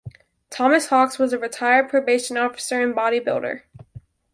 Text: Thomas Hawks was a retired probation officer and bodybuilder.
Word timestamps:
Thomas 0.49 0.87
Hawks 0.87 1.19
was 1.19 1.31
a 1.31 1.37
retired 1.37 1.87
probation 1.87 2.35
officer 2.35 2.81
and 2.81 2.95
bodybuilder. 2.95 3.61